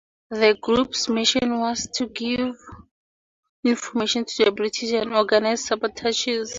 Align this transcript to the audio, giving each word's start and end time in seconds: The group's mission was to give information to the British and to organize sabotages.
The 0.31 0.57
group's 0.59 1.07
mission 1.09 1.59
was 1.59 1.87
to 1.97 2.07
give 2.07 2.55
information 3.63 4.25
to 4.25 4.45
the 4.45 4.51
British 4.51 4.91
and 4.93 5.11
to 5.11 5.15
organize 5.17 5.63
sabotages. 5.67 6.47